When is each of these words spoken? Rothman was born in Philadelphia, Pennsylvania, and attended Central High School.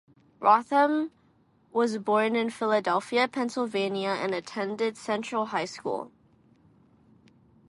Rothman 0.39 1.11
was 1.71 1.99
born 1.99 2.35
in 2.35 2.49
Philadelphia, 2.49 3.27
Pennsylvania, 3.27 4.17
and 4.19 4.33
attended 4.33 4.97
Central 4.97 5.45
High 5.45 5.65
School. 5.65 6.11